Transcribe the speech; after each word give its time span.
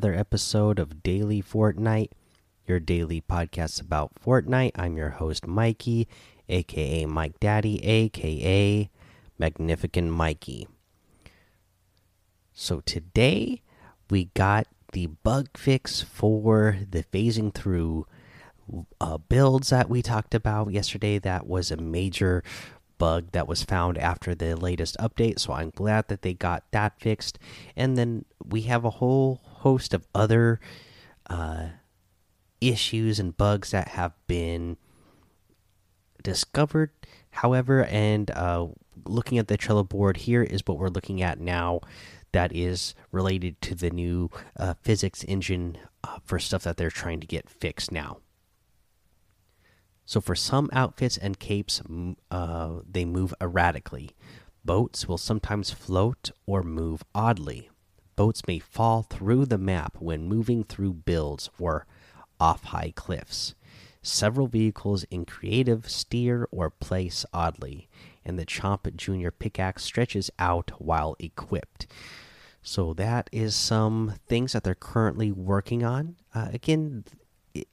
another 0.00 0.18
episode 0.18 0.78
of 0.78 1.02
Daily 1.02 1.42
Fortnite, 1.42 2.08
your 2.66 2.80
daily 2.80 3.20
podcast 3.20 3.82
about 3.82 4.12
Fortnite. 4.14 4.70
I'm 4.74 4.96
your 4.96 5.10
host, 5.10 5.46
Mikey, 5.46 6.08
aka 6.48 7.04
Mike 7.04 7.38
Daddy, 7.38 7.84
aka 7.84 8.88
Magnificent 9.38 10.10
Mikey. 10.10 10.66
So 12.54 12.80
today 12.80 13.60
we 14.08 14.30
got 14.32 14.68
the 14.92 15.08
bug 15.08 15.48
fix 15.54 16.00
for 16.00 16.78
the 16.90 17.02
phasing 17.02 17.52
through 17.52 18.06
uh, 19.02 19.18
builds 19.18 19.68
that 19.68 19.90
we 19.90 20.00
talked 20.00 20.34
about 20.34 20.72
yesterday. 20.72 21.18
That 21.18 21.46
was 21.46 21.70
a 21.70 21.76
major 21.76 22.42
bug 22.96 23.32
that 23.32 23.46
was 23.46 23.64
found 23.64 23.98
after 23.98 24.34
the 24.34 24.56
latest 24.56 24.96
update. 24.96 25.40
So 25.40 25.52
I'm 25.52 25.68
glad 25.68 26.08
that 26.08 26.22
they 26.22 26.32
got 26.32 26.64
that 26.70 26.98
fixed. 26.98 27.38
And 27.76 27.98
then 27.98 28.24
we 28.42 28.62
have 28.62 28.86
a 28.86 28.90
whole 28.90 29.42
host 29.60 29.94
of 29.94 30.06
other 30.14 30.60
uh, 31.28 31.68
issues 32.60 33.18
and 33.18 33.36
bugs 33.36 33.70
that 33.70 33.88
have 33.88 34.12
been 34.26 34.76
discovered. 36.22 36.90
However, 37.30 37.84
and 37.84 38.30
uh, 38.32 38.68
looking 39.04 39.38
at 39.38 39.48
the 39.48 39.56
Trello 39.56 39.88
board, 39.88 40.18
here 40.18 40.42
is 40.42 40.62
what 40.66 40.78
we're 40.78 40.88
looking 40.88 41.22
at 41.22 41.40
now 41.40 41.80
that 42.32 42.54
is 42.54 42.94
related 43.10 43.60
to 43.62 43.74
the 43.74 43.90
new 43.90 44.30
uh, 44.56 44.74
physics 44.82 45.24
engine 45.24 45.78
uh, 46.04 46.18
for 46.24 46.38
stuff 46.38 46.62
that 46.62 46.76
they're 46.76 46.90
trying 46.90 47.20
to 47.20 47.26
get 47.26 47.48
fixed 47.48 47.90
now. 47.90 48.18
So 50.04 50.20
for 50.20 50.34
some 50.34 50.70
outfits 50.72 51.16
and 51.16 51.38
capes, 51.38 51.80
uh, 52.30 52.70
they 52.88 53.04
move 53.04 53.32
erratically. 53.40 54.10
Boats 54.64 55.06
will 55.06 55.18
sometimes 55.18 55.70
float 55.70 56.30
or 56.46 56.62
move 56.62 57.02
oddly. 57.14 57.70
Boats 58.20 58.46
may 58.46 58.58
fall 58.58 59.02
through 59.02 59.46
the 59.46 59.56
map 59.56 59.96
when 59.98 60.28
moving 60.28 60.62
through 60.62 60.92
builds 60.92 61.48
or 61.58 61.86
off 62.38 62.64
high 62.64 62.92
cliffs. 62.94 63.54
Several 64.02 64.46
vehicles 64.46 65.04
in 65.04 65.24
creative 65.24 65.88
steer 65.88 66.46
or 66.50 66.68
place 66.68 67.24
oddly, 67.32 67.88
and 68.22 68.38
the 68.38 68.44
Chomp 68.44 68.94
Junior 68.94 69.30
pickaxe 69.30 69.84
stretches 69.84 70.30
out 70.38 70.70
while 70.76 71.16
equipped. 71.18 71.86
So 72.62 72.92
that 72.92 73.30
is 73.32 73.56
some 73.56 74.16
things 74.26 74.52
that 74.52 74.64
they're 74.64 74.74
currently 74.74 75.32
working 75.32 75.82
on. 75.82 76.16
Uh, 76.34 76.48
again, 76.52 77.04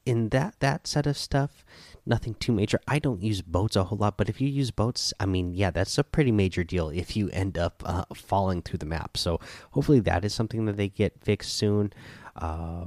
in 0.06 0.30
that 0.30 0.56
that 0.59 0.88
set 0.88 1.06
of 1.06 1.17
stuff 1.17 1.64
nothing 2.06 2.36
too 2.36 2.53
major. 2.53 2.80
I 2.88 3.00
don't 3.00 3.22
use 3.22 3.42
boats 3.42 3.75
a 3.75 3.84
whole 3.84 3.97
lot 3.97 4.17
but 4.17 4.30
if 4.30 4.39
you 4.42 4.47
use 4.47 4.72
boats 4.72 5.14
i 5.19 5.25
mean 5.25 5.53
yeah 5.53 5.72
that's 5.72 5.97
a 5.97 6.03
pretty 6.03 6.31
major 6.31 6.64
deal 6.64 6.89
if 6.89 7.16
you 7.17 7.30
end 7.31 7.58
up 7.58 7.84
uh, 7.86 8.06
falling 8.16 8.61
through 8.61 8.80
the 8.80 8.86
map. 8.86 9.17
So 9.17 9.39
hopefully 9.72 10.00
that 10.02 10.23
is 10.25 10.34
something 10.34 10.66
that 10.66 10.78
they 10.78 10.89
get 10.89 11.23
fixed 11.23 11.53
soon. 11.53 11.94
Uh, 12.36 12.86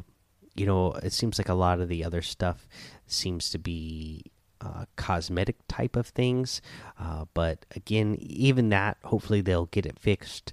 you 0.55 0.67
know 0.67 0.93
it 0.95 1.13
seems 1.13 1.39
like 1.39 1.49
a 1.49 1.55
lot 1.55 1.81
of 1.81 1.89
the 1.89 2.05
other 2.05 2.23
stuff 2.23 2.67
seems 3.07 3.51
to 3.51 3.59
be 3.59 4.25
uh, 4.61 4.85
cosmetic 4.97 5.57
type 5.69 5.97
of 5.97 6.07
things. 6.07 6.61
Uh, 6.99 7.25
but 7.35 7.67
again 7.77 8.17
even 8.21 8.71
that 8.71 8.99
hopefully 9.05 9.41
they'll 9.41 9.67
get 9.67 9.87
it 9.87 9.99
fixed 9.99 10.53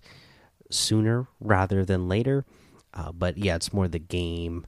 sooner 0.70 1.28
rather 1.40 1.86
than 1.86 2.08
later. 2.08 2.46
Uh, 2.94 3.12
but 3.12 3.38
yeah 3.38 3.56
it's 3.56 3.74
more 3.74 3.88
the 3.88 4.00
game 4.00 4.66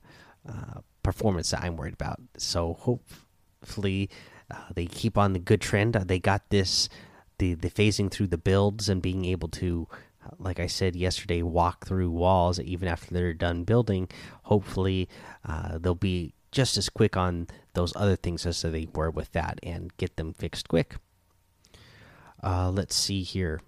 uh, 0.48 0.80
performance 1.04 1.52
that 1.52 1.64
I'm 1.64 1.76
worried 1.78 1.94
about. 1.94 2.20
So 2.38 2.74
hopefully 2.74 4.10
uh, 4.52 4.58
they 4.74 4.86
keep 4.86 5.18
on 5.18 5.34
the 5.34 5.40
good 5.40 5.62
trend. 5.62 5.96
Uh, 5.96 6.04
they 6.04 6.20
got 6.20 6.50
this 6.50 6.90
the 7.38 7.54
the 7.54 7.70
phasing 7.70 8.12
through 8.12 8.28
the 8.28 8.38
builds 8.38 8.90
and 8.90 9.02
being 9.02 9.26
able 9.26 9.48
to 9.48 9.88
uh, 10.26 10.32
like 10.38 10.60
I 10.60 10.68
said 10.68 10.96
yesterday 10.96 11.42
walk 11.42 11.86
through 11.86 12.12
walls 12.12 12.60
even 12.60 12.88
after 12.88 13.14
they're 13.14 13.34
done 13.34 13.64
building. 13.64 14.10
Hopefully 14.44 15.08
uh, 15.46 15.78
they'll 15.78 15.96
be 15.96 16.34
just 16.52 16.78
as 16.78 16.90
quick 16.90 17.16
on 17.16 17.48
those 17.74 17.94
other 17.96 18.16
things 18.16 18.46
as 18.46 18.62
they 18.62 18.88
were 18.94 19.12
with 19.12 19.32
that 19.34 19.60
and 19.64 19.96
get 19.98 20.18
them 20.18 20.34
fixed 20.34 20.68
quick. 20.68 20.96
Uh, 22.42 22.70
let's 22.70 22.96
see 22.96 23.22
here 23.22 23.62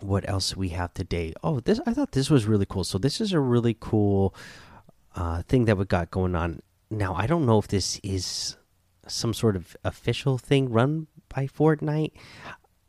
what 0.00 0.28
else 0.28 0.56
we 0.56 0.70
have 0.70 0.92
today. 0.94 1.32
Oh, 1.42 1.60
this 1.60 1.80
I 1.86 1.94
thought 1.94 2.12
this 2.12 2.30
was 2.30 2.46
really 2.46 2.66
cool. 2.66 2.84
So 2.84 2.98
this 2.98 3.20
is 3.20 3.32
a 3.32 3.40
really 3.40 3.76
cool 3.78 4.34
uh, 5.14 5.42
thing 5.42 5.64
that 5.66 5.76
we 5.76 5.84
got 5.84 6.10
going 6.10 6.34
on. 6.34 6.60
Now, 6.90 7.14
I 7.14 7.26
don't 7.26 7.46
know 7.46 7.58
if 7.58 7.68
this 7.68 8.00
is 8.02 8.56
some 9.06 9.34
sort 9.34 9.56
of 9.56 9.76
official 9.84 10.38
thing 10.38 10.70
run 10.70 11.06
by 11.28 11.46
Fortnite, 11.46 12.12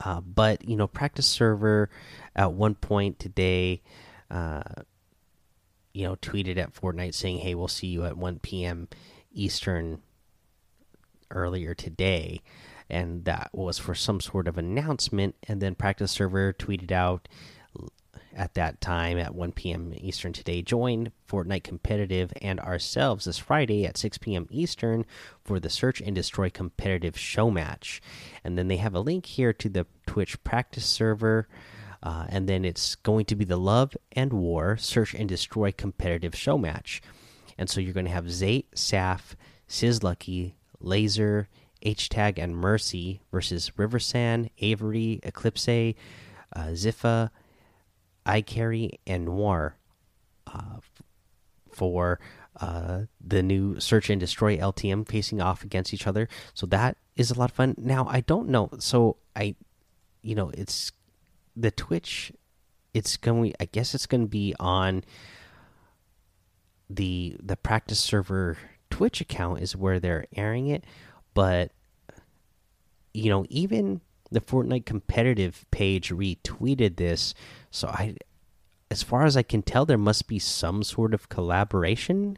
uh, 0.03 0.21
but 0.21 0.67
you 0.67 0.75
know, 0.75 0.87
practice 0.87 1.27
server 1.27 1.89
at 2.35 2.53
one 2.53 2.75
point 2.75 3.19
today, 3.19 3.81
uh, 4.29 4.63
you 5.93 6.03
know, 6.03 6.15
tweeted 6.15 6.57
at 6.57 6.73
Fortnite 6.73 7.13
saying, 7.13 7.39
"Hey, 7.39 7.55
we'll 7.55 7.67
see 7.67 7.87
you 7.87 8.05
at 8.05 8.17
1 8.17 8.39
p.m. 8.39 8.87
Eastern." 9.31 10.01
Earlier 11.31 11.73
today, 11.73 12.41
and 12.87 13.25
that 13.25 13.49
was 13.51 13.79
for 13.79 13.95
some 13.95 14.21
sort 14.21 14.47
of 14.47 14.59
announcement. 14.59 15.35
And 15.47 15.59
then 15.59 15.73
practice 15.73 16.11
server 16.11 16.53
tweeted 16.53 16.91
out 16.91 17.27
at 18.35 18.53
that 18.55 18.81
time 18.81 19.17
at 19.17 19.33
1 19.33 19.53
p.m. 19.53 19.93
Eastern 19.95 20.33
today. 20.33 20.61
Join 20.61 21.11
Fortnite 21.27 21.63
Competitive 21.63 22.33
and 22.41 22.59
ourselves 22.59 23.25
this 23.25 23.37
Friday 23.37 23.85
at 23.85 23.97
6 23.97 24.17
p.m. 24.17 24.47
Eastern 24.51 25.05
for 25.43 25.59
the 25.59 25.69
Search 25.69 26.01
and 26.01 26.13
Destroy 26.13 26.49
Competitive 26.49 27.17
Show 27.17 27.49
Match. 27.49 28.01
And 28.43 28.57
then 28.57 28.67
they 28.67 28.77
have 28.77 28.93
a 28.93 28.99
link 28.99 29.25
here 29.25 29.53
to 29.53 29.69
the 29.69 29.87
Twitch 30.05 30.43
practice 30.43 30.85
server. 30.85 31.47
Uh, 32.03 32.25
and 32.29 32.47
then 32.47 32.65
it's 32.65 32.95
going 32.95 33.25
to 33.25 33.35
be 33.35 33.45
the 33.45 33.57
Love 33.57 33.95
and 34.11 34.33
War 34.33 34.77
Search 34.77 35.13
and 35.13 35.29
Destroy 35.29 35.71
Competitive 35.71 36.35
Show 36.35 36.57
Match. 36.57 37.01
And 37.57 37.69
so 37.69 37.79
you're 37.79 37.93
going 37.93 38.05
to 38.05 38.11
have 38.11 38.25
Zayt, 38.25 38.65
Saf, 38.75 39.35
Sizlucky, 39.67 40.53
Laser, 40.79 41.47
H 41.81 42.09
Tag, 42.09 42.37
and 42.37 42.55
Mercy 42.55 43.21
versus 43.31 43.71
Riversan, 43.77 44.49
Avery, 44.59 45.19
Eclipse, 45.23 45.67
uh, 45.67 45.93
Ziffa, 46.71 47.29
iCarry 48.25 48.99
and 49.05 49.25
Noir 49.25 49.75
uh, 50.47 50.77
for 51.71 52.19
uh, 52.59 53.01
the 53.25 53.43
new 53.43 53.79
Search 53.79 54.09
and 54.09 54.19
Destroy 54.19 54.57
LTM 54.57 55.07
facing 55.07 55.41
off 55.41 55.63
against 55.63 55.93
each 55.93 56.07
other. 56.07 56.27
So 56.53 56.65
that 56.67 56.97
is 57.15 57.31
a 57.31 57.39
lot 57.39 57.51
of 57.51 57.55
fun. 57.55 57.75
Now 57.77 58.07
I 58.09 58.21
don't 58.21 58.49
know. 58.49 58.69
So 58.79 59.17
I, 59.35 59.55
you 60.21 60.35
know, 60.35 60.51
it's 60.53 60.91
the 61.55 61.71
Twitch. 61.71 62.31
It's 62.93 63.17
going. 63.17 63.53
I 63.59 63.65
guess 63.65 63.93
it's 63.93 64.05
going 64.05 64.21
to 64.21 64.29
be 64.29 64.55
on 64.59 65.03
the 66.89 67.35
the 67.41 67.57
practice 67.57 67.99
server 67.99 68.57
Twitch 68.89 69.19
account 69.19 69.61
is 69.61 69.75
where 69.75 69.99
they're 69.99 70.25
airing 70.35 70.67
it, 70.67 70.85
but 71.33 71.71
you 73.13 73.29
know 73.29 73.45
even 73.49 73.99
the 74.31 74.39
Fortnite 74.41 74.85
competitive 74.85 75.65
page 75.71 76.09
retweeted 76.09 76.95
this. 76.95 77.33
So 77.75 77.89
I 77.89 78.15
as 78.89 79.03
far 79.03 79.25
as 79.25 79.35
I 79.35 79.43
can 79.43 79.61
tell 79.61 79.85
there 79.85 79.97
must 79.97 80.29
be 80.29 80.39
some 80.39 80.81
sort 80.81 81.13
of 81.13 81.27
collaboration 81.27 82.37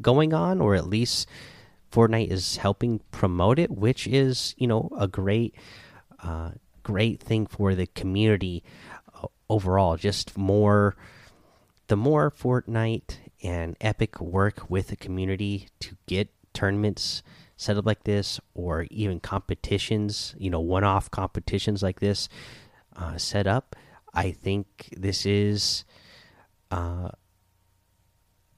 going 0.00 0.32
on 0.32 0.58
or 0.58 0.74
at 0.74 0.86
least 0.86 1.28
Fortnite 1.92 2.30
is 2.30 2.56
helping 2.56 3.00
promote 3.10 3.58
it, 3.58 3.70
which 3.70 4.06
is, 4.06 4.54
you 4.56 4.66
know, 4.66 4.88
a 4.96 5.06
great 5.06 5.54
uh 6.22 6.52
great 6.82 7.20
thing 7.20 7.46
for 7.46 7.74
the 7.74 7.88
community 7.88 8.64
uh, 9.14 9.26
overall. 9.50 9.98
Just 9.98 10.38
more 10.38 10.96
the 11.88 11.96
more 11.96 12.30
Fortnite 12.30 13.18
and 13.42 13.76
Epic 13.82 14.18
work 14.18 14.70
with 14.70 14.88
the 14.88 14.96
community 14.96 15.68
to 15.80 15.94
get 16.06 16.30
tournaments 16.54 17.22
set 17.58 17.76
up 17.76 17.84
like 17.84 18.04
this 18.04 18.40
or 18.54 18.86
even 18.90 19.20
competitions 19.20 20.34
you 20.38 20.48
know 20.48 20.60
one-off 20.60 21.10
competitions 21.10 21.82
like 21.82 22.00
this 22.00 22.30
uh, 22.96 23.18
set 23.18 23.46
up 23.46 23.76
i 24.14 24.30
think 24.30 24.66
this 24.96 25.26
is 25.26 25.84
uh, 26.70 27.08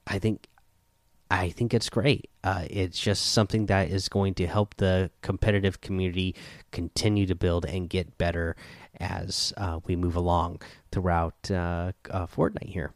i 0.06 0.19
think 0.19 0.49
i 1.31 1.49
think 1.49 1.72
it's 1.72 1.88
great. 1.88 2.28
Uh, 2.44 2.64
it's 2.69 2.99
just 2.99 3.32
something 3.32 3.66
that 3.66 3.88
is 3.88 4.08
going 4.08 4.34
to 4.34 4.46
help 4.46 4.75
the 4.76 5.10
competitive 5.22 5.81
community 5.81 6.34
continue 6.72 7.25
to 7.26 7.34
build 7.34 7.64
and 7.64 7.88
get 7.88 8.19
better 8.19 8.56
as 9.00 9.52
uh, 9.56 9.78
we 9.87 9.96
move 9.96 10.16
along 10.16 10.60
throughout 10.90 11.50
uh, 11.50 11.93
uh, 12.10 12.26
fortnite 12.26 12.69
here 12.69 12.93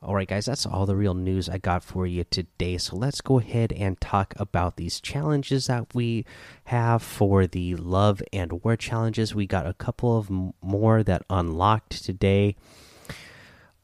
all 0.00 0.14
right, 0.14 0.28
guys, 0.28 0.46
that's 0.46 0.64
all 0.64 0.86
the 0.86 0.94
real 0.94 1.14
news 1.14 1.48
I 1.48 1.58
got 1.58 1.82
for 1.82 2.06
you 2.06 2.24
today. 2.24 2.78
So 2.78 2.96
let's 2.96 3.20
go 3.20 3.40
ahead 3.40 3.72
and 3.72 4.00
talk 4.00 4.32
about 4.36 4.76
these 4.76 5.00
challenges 5.00 5.66
that 5.66 5.92
we 5.94 6.24
have 6.66 7.02
for 7.02 7.46
the 7.48 7.74
Love 7.74 8.22
and 8.32 8.52
War 8.62 8.76
challenges. 8.76 9.34
We 9.34 9.46
got 9.46 9.66
a 9.66 9.74
couple 9.74 10.16
of 10.16 10.30
more 10.62 11.02
that 11.02 11.22
unlocked 11.28 12.04
today. 12.04 12.54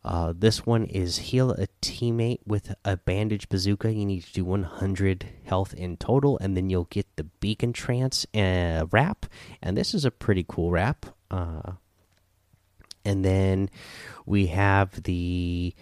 Uh, 0.05 0.35
this 0.37 0.67
one 0.67 0.85
is 0.85 1.17
heal 1.19 1.51
a 1.53 1.67
teammate 1.81 2.41
with 2.47 2.75
a 2.85 2.97
bandage 2.97 3.49
bazooka. 3.49 3.93
You 3.93 4.05
need 4.05 4.23
to 4.25 4.33
do 4.33 4.45
100 4.45 5.27
health 5.45 5.73
in 5.75 5.97
total, 5.97 6.39
and 6.39 6.57
then 6.57 6.69
you'll 6.71 6.85
get 6.85 7.07
the 7.17 7.25
beacon 7.25 7.73
trance 7.73 8.27
uh, 8.35 8.87
wrap. 8.93 9.27
And 9.63 9.77
this 9.77 9.95
is 9.95 10.05
a 10.05 10.11
pretty 10.11 10.45
cool 10.47 10.71
wrap. 10.71 11.07
Uh, 11.31 11.73
And 13.07 13.25
then 13.25 13.69
we 14.25 14.47
have 14.47 15.03
the 15.03 15.75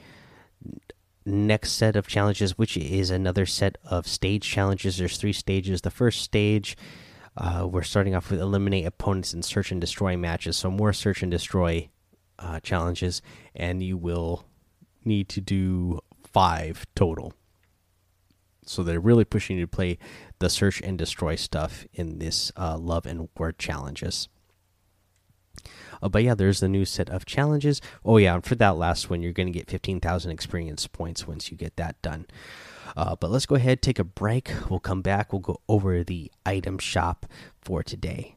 next 1.24 1.72
set 1.72 1.96
of 1.96 2.06
challenges, 2.06 2.58
which 2.58 2.76
is 2.76 3.10
another 3.10 3.46
set 3.46 3.78
of 3.84 4.06
stage 4.06 4.48
challenges. 4.48 4.98
There's 4.98 5.16
three 5.16 5.32
stages. 5.32 5.82
The 5.82 5.90
first 5.90 6.22
stage, 6.22 6.76
uh, 7.36 7.66
we're 7.70 7.82
starting 7.82 8.14
off 8.14 8.30
with 8.30 8.40
eliminate 8.40 8.86
opponents 8.86 9.34
in 9.34 9.42
search 9.42 9.72
and 9.72 9.80
destroy 9.80 10.16
matches. 10.16 10.56
So 10.56 10.70
more 10.70 10.92
search 10.92 11.22
and 11.22 11.30
destroy 11.30 11.88
uh, 12.38 12.60
challenges, 12.60 13.22
and 13.54 13.82
you 13.82 13.96
will 13.96 14.44
need 15.04 15.28
to 15.30 15.40
do 15.40 16.00
five 16.24 16.86
total. 16.94 17.32
So 18.64 18.82
they're 18.82 19.00
really 19.00 19.24
pushing 19.24 19.58
you 19.58 19.64
to 19.64 19.70
play 19.70 19.98
the 20.38 20.48
search 20.48 20.80
and 20.80 20.96
destroy 20.96 21.34
stuff 21.34 21.84
in 21.92 22.18
this 22.18 22.52
uh, 22.56 22.78
love 22.78 23.06
and 23.06 23.28
war 23.36 23.52
challenges. 23.52 24.28
Uh, 26.02 26.08
but 26.08 26.22
yeah, 26.22 26.34
there's 26.34 26.60
the 26.60 26.68
new 26.68 26.84
set 26.84 27.08
of 27.08 27.24
challenges. 27.24 27.80
Oh 28.04 28.16
yeah, 28.16 28.34
and 28.34 28.44
for 28.44 28.54
that 28.56 28.76
last 28.76 29.08
one, 29.08 29.22
you're 29.22 29.32
going 29.32 29.52
to 29.52 29.58
get 29.58 29.70
15,000 29.70 30.30
experience 30.30 30.86
points 30.86 31.26
once 31.26 31.50
you 31.50 31.56
get 31.56 31.76
that 31.76 32.00
done. 32.02 32.26
Uh, 32.96 33.16
but 33.16 33.30
let's 33.30 33.46
go 33.46 33.54
ahead, 33.54 33.80
take 33.80 33.98
a 33.98 34.04
break. 34.04 34.50
We'll 34.68 34.80
come 34.80 35.02
back. 35.02 35.32
We'll 35.32 35.40
go 35.40 35.60
over 35.68 36.04
the 36.04 36.30
item 36.44 36.78
shop 36.78 37.26
for 37.62 37.82
today. 37.82 38.36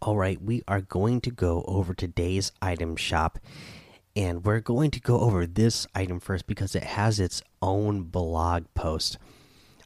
All 0.00 0.16
right, 0.16 0.40
we 0.40 0.62
are 0.68 0.80
going 0.80 1.20
to 1.22 1.30
go 1.32 1.64
over 1.66 1.92
today's 1.92 2.52
item 2.62 2.94
shop. 2.94 3.40
And 4.14 4.44
we're 4.44 4.60
going 4.60 4.92
to 4.92 5.00
go 5.00 5.18
over 5.18 5.44
this 5.44 5.88
item 5.92 6.20
first 6.20 6.46
because 6.46 6.76
it 6.76 6.84
has 6.84 7.18
its 7.18 7.42
own 7.60 8.02
blog 8.02 8.66
post. 8.74 9.18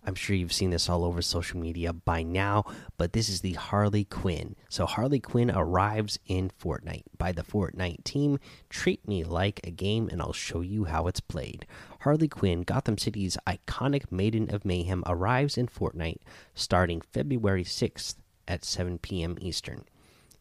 I'm 0.04 0.14
sure 0.14 0.36
you've 0.36 0.52
seen 0.52 0.68
this 0.68 0.88
all 0.90 1.04
over 1.04 1.22
social 1.22 1.58
media 1.58 1.94
by 1.94 2.22
now, 2.22 2.64
but 2.98 3.14
this 3.14 3.30
is 3.30 3.40
the 3.40 3.54
Harley 3.54 4.04
Quinn. 4.04 4.54
So, 4.68 4.84
Harley 4.84 5.20
Quinn 5.20 5.50
arrives 5.50 6.18
in 6.26 6.50
Fortnite 6.50 7.04
by 7.16 7.32
the 7.32 7.42
Fortnite 7.42 8.04
team. 8.04 8.38
Treat 8.68 9.06
me 9.08 9.24
like 9.24 9.60
a 9.64 9.70
game, 9.70 10.08
and 10.10 10.20
I'll 10.20 10.32
show 10.34 10.60
you 10.60 10.84
how 10.84 11.06
it's 11.06 11.20
played. 11.20 11.66
Harley 12.00 12.28
Quinn, 12.28 12.62
Gotham 12.62 12.98
City's 12.98 13.38
iconic 13.46 14.10
Maiden 14.12 14.52
of 14.52 14.64
Mayhem, 14.64 15.04
arrives 15.06 15.56
in 15.56 15.68
Fortnite 15.68 16.20
starting 16.54 17.00
February 17.00 17.64
6th 17.64 18.16
at 18.46 18.64
7 18.64 18.98
p.m. 18.98 19.38
Eastern. 19.40 19.84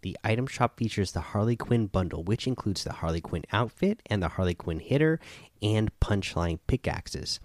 The 0.01 0.17
item 0.23 0.47
shop 0.47 0.77
features 0.77 1.11
the 1.11 1.21
Harley 1.21 1.55
Quinn 1.55 1.87
bundle, 1.87 2.23
which 2.23 2.47
includes 2.47 2.83
the 2.83 2.93
Harley 2.93 3.21
Quinn 3.21 3.43
outfit 3.51 4.01
and 4.07 4.21
the 4.21 4.29
Harley 4.29 4.55
Quinn 4.55 4.79
hitter 4.79 5.19
and 5.61 5.91
punchline 5.99 6.59
pickaxes. 6.67 7.39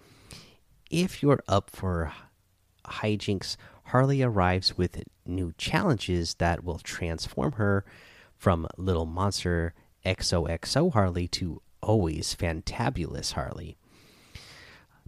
If 0.91 1.23
you're 1.23 1.43
up 1.49 1.70
for 1.70 2.12
hijinks, 2.87 3.56
Harley 3.85 4.23
arrives 4.23 4.79
with 4.79 5.03
new 5.26 5.53
challenges 5.58 6.35
that 6.35 6.64
will 6.64 6.79
transform 6.79 7.53
her 7.53 7.85
from 8.37 8.67
Little 8.76 9.06
Monster 9.06 9.75
XOXO 10.05 10.93
Harley 10.93 11.29
to 11.29 11.61
Always 11.82 12.35
Fantabulous 12.35 13.32
Harley. 13.32 13.76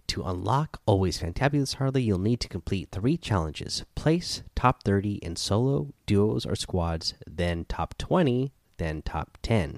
To 0.09 0.23
unlock 0.23 0.81
Always 0.87 1.19
Fantabulous 1.19 1.75
Harley, 1.75 2.01
you'll 2.01 2.17
need 2.17 2.39
to 2.39 2.47
complete 2.47 2.89
three 2.91 3.15
challenges 3.15 3.85
place 3.93 4.41
top 4.55 4.81
30 4.81 5.17
in 5.17 5.35
solo, 5.35 5.93
duos, 6.07 6.47
or 6.47 6.55
squads, 6.55 7.13
then 7.27 7.63
top 7.65 7.95
20, 7.99 8.51
then 8.77 9.03
top 9.03 9.37
10. 9.43 9.77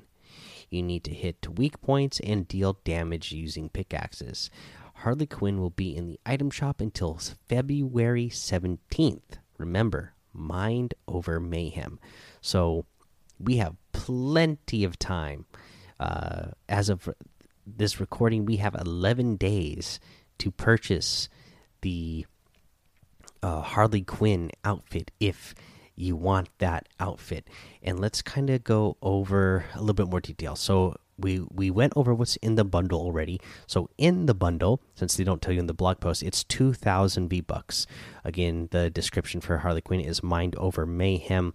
You 0.70 0.84
need 0.84 1.04
to 1.04 1.14
hit 1.14 1.58
weak 1.58 1.82
points 1.82 2.22
and 2.22 2.48
deal 2.48 2.80
damage 2.86 3.34
using 3.34 3.68
pickaxes. 3.68 4.50
Harley 4.96 5.26
Quinn 5.26 5.60
will 5.60 5.70
be 5.70 5.94
in 5.94 6.08
the 6.08 6.20
item 6.26 6.50
shop 6.50 6.80
until 6.80 7.20
February 7.50 8.30
17th. 8.30 9.38
Remember, 9.58 10.14
mind 10.32 10.94
over 11.10 11.42
mayhem. 11.42 12.00
So 12.40 12.86
we 13.38 13.58
have 13.58 13.76
plenty 13.92 14.86
of 14.86 14.98
time. 14.98 15.46
Uh, 16.00 16.52
as 16.70 16.88
of 16.88 17.10
this 17.68 18.00
recording, 18.00 18.46
we 18.46 18.58
have 18.58 18.76
11 18.76 19.36
days 19.36 20.00
to 20.42 20.50
purchase 20.50 21.30
the 21.82 22.26
uh, 23.44 23.62
Harley 23.62 24.02
Quinn 24.02 24.50
outfit 24.66 25.12
if 25.20 25.54
you 25.96 26.16
want 26.16 26.50
that 26.58 26.90
outfit. 27.00 27.48
And 27.84 28.00
let's 28.00 28.24
kind 28.24 28.50
of 28.50 28.64
go 28.64 28.98
over 29.04 29.66
a 29.76 29.80
little 29.80 29.94
bit 29.94 30.10
more 30.10 30.20
detail. 30.20 30.56
So 30.56 30.96
we 31.20 31.46
we 31.52 31.70
went 31.70 31.94
over 31.96 32.12
what's 32.16 32.38
in 32.38 32.56
the 32.56 32.66
bundle 32.66 33.00
already. 33.00 33.40
So 33.68 33.90
in 34.00 34.26
the 34.26 34.34
bundle, 34.34 34.82
since 34.96 35.16
they 35.16 35.24
don't 35.24 35.44
tell 35.44 35.54
you 35.54 35.60
in 35.60 35.68
the 35.68 35.76
blog 35.76 36.00
post, 36.00 36.24
it's 36.24 36.44
two 36.44 36.74
thousand 36.74 37.30
V 37.30 37.42
bucks. 37.42 37.86
Again, 38.24 38.70
the 38.72 38.90
description 38.90 39.42
for 39.42 39.60
Harley 39.60 39.82
Quinn 39.82 40.02
is 40.02 40.24
Mind 40.24 40.56
Over 40.56 40.88
Mayhem. 40.88 41.54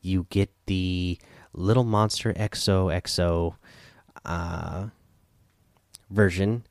You 0.00 0.26
get 0.30 0.50
the 0.66 1.18
Little 1.52 1.82
Monster 1.82 2.32
XOXO 2.34 3.56
uh, 4.24 4.86
version 6.08 6.62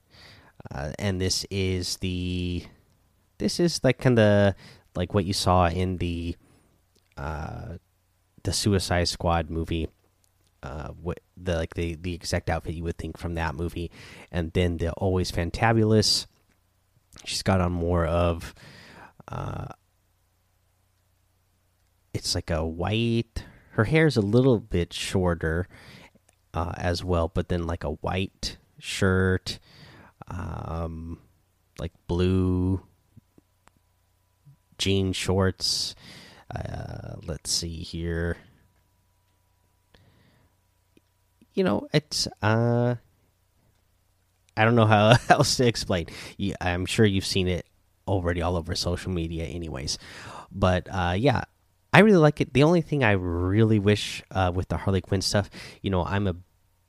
uh, 0.72 0.92
and 1.00 1.22
this 1.22 1.46
is 1.50 1.98
the 1.98 2.64
this 3.38 3.60
is 3.60 3.84
like 3.84 3.98
kind 4.00 4.20
of 4.20 4.54
like 4.96 5.14
what 5.14 5.26
you 5.26 5.34
saw 5.34 5.68
in 5.68 5.98
the 5.98 6.36
uh, 7.18 7.78
the 8.44 8.54
Suicide 8.54 9.08
Squad 9.08 9.50
movie. 9.50 9.90
Uh, 10.64 10.90
what 11.02 11.20
the 11.38 11.56
like 11.56 11.76
the 11.76 11.96
the 11.96 12.14
exact 12.14 12.50
outfit 12.50 12.74
you 12.74 12.84
would 12.84 12.98
think 12.98 13.18
from 13.18 13.36
that 13.36 13.56
movie, 13.56 13.92
and 14.32 14.52
then 14.54 14.78
the 14.78 14.92
always 14.94 15.32
fantabulous. 15.32 16.26
She's 17.26 17.44
got 17.44 17.62
on 17.62 17.72
more 17.72 18.06
of, 18.06 18.54
uh, 19.28 19.68
it's 22.14 22.36
like 22.36 22.52
a 22.52 22.66
white. 22.66 23.44
Her 23.72 23.86
hair 23.86 24.06
is 24.06 24.18
a 24.18 24.22
little 24.22 24.60
bit 24.60 24.94
shorter, 24.94 25.68
uh, 26.54 26.74
as 26.78 27.04
well, 27.04 27.28
but 27.28 27.50
then 27.50 27.68
like 27.68 27.84
a 27.84 27.92
white 27.92 28.58
shirt, 28.80 29.60
um, 30.28 31.20
like 31.80 31.92
blue 32.08 32.82
jean 34.78 35.14
shorts. 35.14 35.96
Uh, 36.54 37.16
let's 37.26 37.52
see 37.52 37.78
here. 37.78 38.38
You 41.54 41.64
know, 41.64 41.88
it's 41.94 42.28
uh, 42.42 42.96
I 44.56 44.66
don't 44.66 44.76
know 44.76 44.86
how 44.86 45.16
else 45.30 45.56
to 45.58 45.68
explain. 45.68 46.08
I'm 46.62 46.86
sure 46.86 47.06
you've 47.06 47.26
seen 47.26 47.48
it 47.48 47.66
already 48.08 48.42
all 48.42 48.56
over 48.56 48.76
social 48.76 49.12
media, 49.12 49.46
anyways. 49.46 49.98
But 50.52 50.88
uh, 50.90 51.16
yeah, 51.18 51.44
I 51.94 52.00
really 52.00 52.18
like 52.18 52.42
it. 52.42 52.54
The 52.54 52.64
only 52.64 52.82
thing 52.82 53.04
I 53.04 53.12
really 53.12 53.80
wish 53.80 54.24
uh, 54.32 54.52
with 54.54 54.68
the 54.68 54.78
Harley 54.78 55.02
Quinn 55.02 55.22
stuff, 55.22 55.50
you 55.82 55.90
know, 55.90 56.06
I'm 56.06 56.28
a 56.28 56.36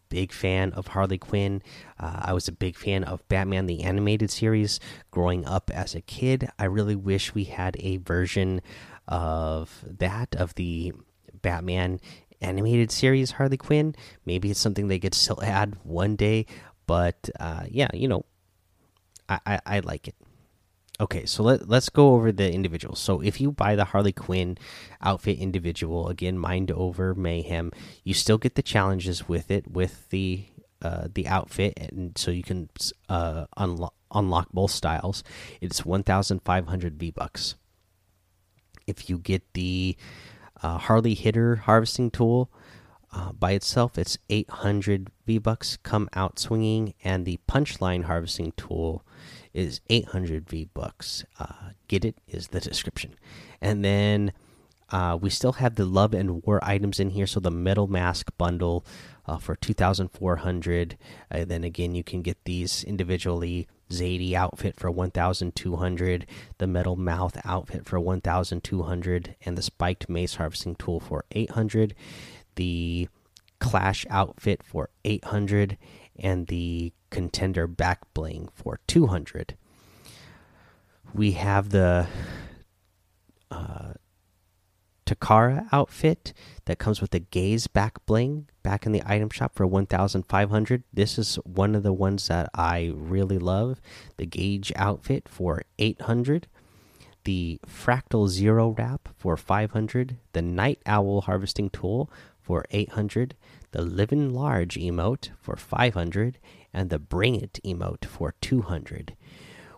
big 0.09 0.33
fan 0.33 0.73
of 0.73 0.89
Harley 0.89 1.19
Quinn. 1.19 1.63
Uh, 1.99 2.21
I 2.23 2.33
was 2.33 2.49
a 2.49 2.53
big 2.53 2.77
fan 2.77 3.05
of 3.05 3.27
Batman 3.29 3.67
the 3.67 3.83
Animated 3.83 4.31
Series 4.31 4.81
growing 5.11 5.47
up 5.47 5.71
as 5.73 5.95
a 5.95 6.01
kid. 6.01 6.49
I 6.59 6.65
really 6.65 6.97
wish 6.97 7.35
we 7.35 7.45
had 7.45 7.77
a 7.81 7.99
version 7.99 8.61
of 9.07 9.85
that, 9.87 10.35
of 10.37 10.55
the 10.55 10.93
Batman 11.41 12.01
animated 12.41 12.91
series 12.91 13.33
Harley 13.33 13.57
Quinn. 13.57 13.95
Maybe 14.25 14.51
it's 14.51 14.61
something 14.61 14.89
they 14.89 14.99
could 14.99 15.15
still 15.15 15.41
add 15.43 15.77
one 15.83 16.17
day, 16.17 16.47
but 16.87 17.31
uh, 17.41 17.65
yeah, 17.69 17.89
you 17.93 18.09
know, 18.09 18.25
I, 19.29 19.41
I, 19.47 19.61
I 19.67 19.79
like 19.81 20.09
it. 20.09 20.15
Okay, 21.01 21.27
so 21.27 21.45
let, 21.45 21.69
let's 21.69 21.91
go 21.91 22.15
over 22.15 22.33
the 22.33 22.53
individuals. 22.53 22.99
So 22.99 23.21
if 23.21 23.41
you 23.41 23.53
buy 23.53 23.77
the 23.77 23.85
Harley 23.85 24.13
Quinn 24.13 24.59
outfit 25.01 25.39
individual, 25.39 26.09
again, 26.09 26.37
Mind 26.37 26.73
Over 26.73 27.15
Mayhem, 27.15 27.71
you 28.03 28.15
still 28.15 28.37
get 28.39 28.57
the 28.57 28.63
challenges 28.63 29.29
with 29.29 29.51
it 29.51 29.71
with 29.71 30.09
the 30.11 30.47
uh, 30.83 31.09
the 31.13 31.27
outfit, 31.27 31.75
and 31.77 32.17
so 32.17 32.31
you 32.31 32.43
can 32.43 32.69
uh, 33.09 33.47
unlock 33.57 33.95
unlock 34.13 34.49
both 34.53 34.71
styles. 34.71 35.23
It's 35.61 35.85
one 35.85 36.03
thousand 36.03 36.41
five 36.43 36.67
hundred 36.67 36.99
V 36.99 37.11
bucks. 37.13 37.55
If 38.87 39.09
you 39.09 39.19
get 39.19 39.43
the 39.55 39.97
uh, 40.63 40.79
Harley 40.79 41.15
Hitter 41.15 41.57
harvesting 41.57 42.11
tool 42.11 42.51
uh, 43.19 43.33
by 43.33 43.53
itself, 43.59 43.99
it's 43.99 44.17
eight 44.31 44.49
hundred 44.51 45.11
V 45.27 45.39
bucks. 45.39 45.77
Come 45.83 46.09
out 46.15 46.39
swinging, 46.39 46.95
and 47.03 47.27
the 47.27 47.39
punchline 47.49 48.05
harvesting 48.05 48.53
tool 48.57 49.03
is 49.53 49.81
800 49.91 50.49
V 50.49 50.69
bucks. 50.73 51.25
Uh, 51.41 51.71
get 51.89 52.05
it 52.05 52.17
is 52.29 52.49
the 52.49 52.61
description, 52.61 53.15
and 53.61 53.85
then 53.85 54.33
Uh, 54.91 55.19
we 55.21 55.29
still 55.29 55.53
have 55.61 55.75
the 55.75 55.85
love 55.85 56.15
and 56.15 56.43
war 56.45 56.61
items 56.63 56.99
in 56.99 57.11
here. 57.11 57.27
So 57.27 57.41
the 57.41 57.51
metal 57.51 57.87
mask 57.89 58.31
bundle 58.39 58.87
uh, 59.27 59.37
for 59.37 59.55
2,400. 59.55 60.97
Uh, 61.31 61.45
then 61.45 61.63
again, 61.63 61.95
you 61.95 62.03
can 62.03 62.23
get 62.23 62.39
these 62.45 62.85
individually. 62.85 63.69
Zadie 63.91 64.35
outfit 64.35 64.77
for 64.77 64.91
1,200, 64.91 66.27
the 66.59 66.67
metal 66.67 66.97
mouth 66.97 67.39
outfit 67.45 67.87
for 67.87 67.99
1,200, 67.99 69.37
and 69.47 69.57
the 69.57 69.63
spiked 69.63 70.09
mace 70.11 70.35
harvesting 70.37 70.75
tool 70.77 71.01
for 71.01 71.25
800. 71.33 71.95
The 72.59 73.09
clash 73.61 74.05
outfit 74.11 74.63
for 74.65 74.91
800, 75.05 75.79
and 76.19 76.49
the 76.49 76.93
contender 77.11 77.69
back 77.69 78.01
bling 78.15 78.49
for 78.53 78.81
200. 78.89 79.57
We 81.15 81.33
have 81.33 81.71
the 81.71 82.09
uh, 83.51 83.93
Takara 85.07 85.67
outfit 85.73 86.33
that 86.67 86.79
comes 86.79 87.01
with 87.01 87.13
the 87.13 87.21
gaze 87.21 87.67
back 87.67 88.05
bling 88.05 88.49
back 88.63 88.85
in 88.85 88.93
the 88.93 89.03
item 89.07 89.31
shop 89.31 89.55
for 89.55 89.67
1500 89.67 90.85
this 90.93 91.19
is 91.19 91.37
one 91.37 91.75
of 91.75 91.83
the 91.83 91.95
ones 91.95 92.29
that 92.29 92.51
i 92.53 92.93
really 92.95 93.39
love. 93.39 93.81
The 94.19 94.27
gauge 94.27 94.71
outfit 94.77 95.29
for 95.29 95.63
800 95.79 96.47
the 97.25 97.59
fractal 97.67 98.29
zero 98.29 98.71
wrap 98.71 99.09
for 99.17 99.37
500 99.37 100.19
the 100.33 100.43
night 100.43 100.81
owl 100.87 101.23
harvesting 101.23 101.71
tool 101.71 102.11
for 102.49 102.65
800 102.71 103.37
the 103.73 103.83
living 103.83 104.33
large 104.33 104.77
emote 104.77 105.29
for 105.39 105.55
500 105.55 106.39
and 106.73 106.89
the 106.89 106.99
bring 106.99 107.35
it 107.37 107.61
emote 107.63 108.07
for 108.07 108.35
200 108.41 109.15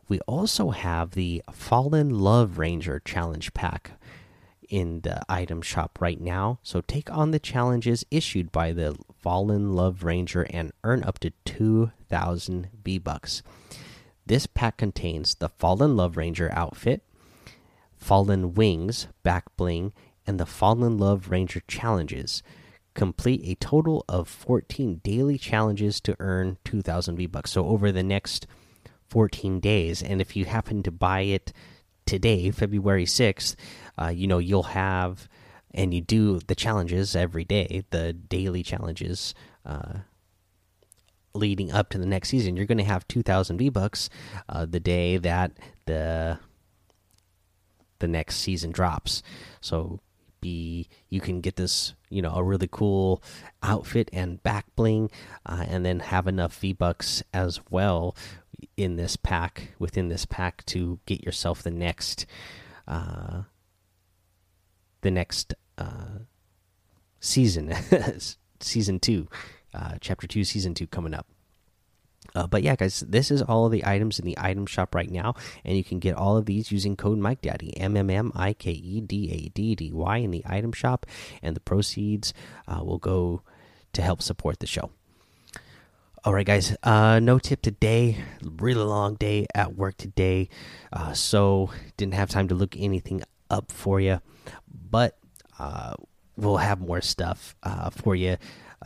we 0.08 0.20
also 0.20 0.70
have 0.70 1.10
the 1.10 1.42
fallen 1.52 2.08
love 2.10 2.58
ranger 2.58 3.02
challenge 3.04 3.52
pack 3.54 3.90
in 4.70 5.00
the 5.00 5.20
item 5.28 5.60
shop 5.60 5.98
right 6.00 6.20
now. 6.20 6.60
So 6.62 6.80
take 6.80 7.10
on 7.10 7.32
the 7.32 7.40
challenges 7.40 8.06
issued 8.10 8.52
by 8.52 8.72
the 8.72 8.96
Fallen 9.18 9.74
Love 9.74 10.04
Ranger 10.04 10.46
and 10.48 10.72
earn 10.84 11.02
up 11.02 11.18
to 11.18 11.32
2,000 11.44 12.68
V 12.84 12.98
Bucks. 12.98 13.42
This 14.24 14.46
pack 14.46 14.76
contains 14.76 15.34
the 15.34 15.48
Fallen 15.48 15.96
Love 15.96 16.16
Ranger 16.16 16.50
outfit, 16.52 17.02
Fallen 17.96 18.54
Wings 18.54 19.08
back 19.24 19.44
bling, 19.56 19.92
and 20.26 20.38
the 20.38 20.46
Fallen 20.46 20.96
Love 20.96 21.30
Ranger 21.30 21.62
challenges. 21.66 22.42
Complete 23.00 23.40
a 23.44 23.54
total 23.54 24.04
of 24.10 24.28
14 24.28 25.00
daily 25.02 25.38
challenges 25.38 26.02
to 26.02 26.14
earn 26.18 26.58
2,000 26.66 27.16
V 27.16 27.24
Bucks. 27.24 27.50
So 27.50 27.64
over 27.64 27.90
the 27.90 28.02
next 28.02 28.46
14 29.08 29.58
days, 29.58 30.02
and 30.02 30.20
if 30.20 30.36
you 30.36 30.44
happen 30.44 30.82
to 30.82 30.90
buy 30.90 31.22
it 31.22 31.50
today, 32.04 32.50
February 32.50 33.06
6th, 33.06 33.56
uh, 33.98 34.08
you 34.08 34.26
know, 34.26 34.36
you'll 34.36 34.64
have, 34.64 35.30
and 35.72 35.94
you 35.94 36.02
do 36.02 36.40
the 36.40 36.54
challenges 36.54 37.16
every 37.16 37.42
day, 37.42 37.84
the 37.88 38.12
daily 38.12 38.62
challenges 38.62 39.34
uh, 39.64 40.00
leading 41.32 41.72
up 41.72 41.88
to 41.88 41.96
the 41.96 42.04
next 42.04 42.28
season. 42.28 42.54
You're 42.54 42.66
going 42.66 42.76
to 42.76 42.84
have 42.84 43.08
2,000 43.08 43.56
V 43.56 43.70
Bucks 43.70 44.10
uh, 44.46 44.66
the 44.66 44.78
day 44.78 45.16
that 45.16 45.52
the 45.86 46.38
the 48.00 48.08
next 48.08 48.36
season 48.36 48.72
drops. 48.72 49.22
So 49.62 50.00
be 50.40 50.88
you 51.08 51.20
can 51.20 51.40
get 51.40 51.56
this 51.56 51.94
you 52.08 52.22
know 52.22 52.32
a 52.34 52.42
really 52.42 52.68
cool 52.70 53.22
outfit 53.62 54.08
and 54.12 54.42
back 54.42 54.66
bling 54.76 55.10
uh, 55.46 55.64
and 55.68 55.84
then 55.84 56.00
have 56.00 56.26
enough 56.26 56.56
v 56.58 56.72
bucks 56.72 57.22
as 57.32 57.60
well 57.70 58.16
in 58.76 58.96
this 58.96 59.16
pack 59.16 59.74
within 59.78 60.08
this 60.08 60.26
pack 60.26 60.64
to 60.66 60.98
get 61.06 61.22
yourself 61.24 61.62
the 61.62 61.70
next 61.70 62.26
uh 62.88 63.42
the 65.02 65.10
next 65.10 65.54
uh 65.78 66.18
season 67.20 67.72
season 68.60 68.98
two 68.98 69.28
uh 69.74 69.94
chapter 70.00 70.26
two 70.26 70.44
season 70.44 70.74
two 70.74 70.86
coming 70.86 71.14
up 71.14 71.26
uh, 72.34 72.46
but 72.46 72.62
yeah, 72.62 72.76
guys, 72.76 73.00
this 73.00 73.30
is 73.30 73.42
all 73.42 73.66
of 73.66 73.72
the 73.72 73.84
items 73.86 74.18
in 74.18 74.24
the 74.24 74.38
item 74.38 74.66
shop 74.66 74.94
right 74.94 75.10
now, 75.10 75.34
and 75.64 75.76
you 75.76 75.84
can 75.84 75.98
get 75.98 76.14
all 76.14 76.36
of 76.36 76.46
these 76.46 76.70
using 76.70 76.96
code 76.96 77.18
Mike 77.18 77.42
Daddy 77.42 77.76
M 77.76 77.96
M 77.96 78.10
M 78.10 78.32
I 78.34 78.52
K 78.52 78.70
E 78.70 79.00
D 79.00 79.30
A 79.32 79.48
D 79.50 79.74
D 79.74 79.92
Y 79.92 80.16
in 80.18 80.30
the 80.30 80.44
item 80.46 80.72
shop, 80.72 81.06
and 81.42 81.56
the 81.56 81.60
proceeds 81.60 82.32
uh, 82.68 82.82
will 82.84 82.98
go 82.98 83.42
to 83.92 84.02
help 84.02 84.22
support 84.22 84.60
the 84.60 84.66
show. 84.66 84.90
All 86.22 86.34
right, 86.34 86.46
guys. 86.46 86.76
Uh, 86.82 87.18
no 87.18 87.38
tip 87.38 87.62
today. 87.62 88.18
Really 88.42 88.82
long 88.82 89.14
day 89.14 89.46
at 89.54 89.74
work 89.74 89.96
today, 89.96 90.50
uh, 90.92 91.14
so 91.14 91.70
didn't 91.96 92.14
have 92.14 92.28
time 92.28 92.48
to 92.48 92.54
look 92.54 92.76
anything 92.76 93.22
up 93.48 93.72
for 93.72 94.00
you, 94.00 94.20
but 94.68 95.18
uh, 95.58 95.94
we'll 96.36 96.58
have 96.58 96.80
more 96.80 97.00
stuff 97.00 97.56
uh, 97.62 97.90
for 97.90 98.14
you 98.14 98.36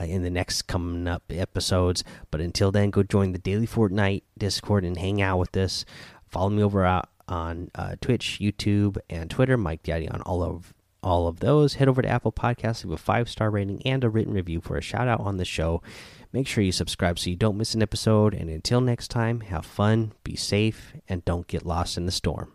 uh, 0.01 0.05
in 0.05 0.23
the 0.23 0.31
next 0.31 0.63
coming 0.63 1.07
up 1.07 1.25
episodes. 1.31 2.05
But 2.31 2.41
until 2.41 2.71
then, 2.71 2.91
go 2.91 3.03
join 3.03 3.33
the 3.33 3.39
Daily 3.39 3.67
Fortnite 3.67 4.23
Discord 4.37 4.85
and 4.85 4.99
hang 4.99 5.21
out 5.23 5.39
with 5.39 5.57
us. 5.57 5.85
Follow 6.29 6.51
me 6.51 6.63
over 6.63 6.85
on 7.29 7.71
uh, 7.75 7.97
Twitch, 8.01 8.39
YouTube, 8.41 8.99
and 9.09 9.31
Twitter. 9.31 9.57
Mike 9.57 9.83
Daddy 9.83 10.09
on 10.09 10.21
all 10.23 10.43
of 10.43 10.75
all 11.05 11.29
of 11.29 11.41
those. 11.41 11.75
Head 11.75 11.89
over 11.89 12.03
to 12.03 12.09
Apple 12.09 12.33
Podcasts, 12.33 12.85
leave 12.85 12.93
a 12.93 12.97
five 12.97 13.29
star 13.29 13.51
rating 13.51 13.83
and 13.87 14.03
a 14.03 14.09
written 14.09 14.33
review 14.33 14.61
for 14.61 14.77
a 14.77 14.83
shout 14.83 15.07
out 15.07 15.21
on 15.21 15.37
the 15.37 15.45
show. 15.45 15.83
Make 16.33 16.49
sure 16.49 16.65
you 16.65 16.73
subscribe 16.73 17.19
so 17.19 17.31
you 17.31 17.37
don't 17.37 17.59
miss 17.59 17.75
an 17.75 17.83
episode. 17.83 18.35
And 18.35 18.51
until 18.51 18.81
next 18.81 19.09
time, 19.09 19.41
have 19.43 19.65
fun, 19.65 20.13
be 20.25 20.35
safe, 20.35 20.95
and 21.09 21.25
don't 21.25 21.47
get 21.47 21.65
lost 21.65 21.97
in 21.97 22.07
the 22.07 22.13
storm. 22.13 22.54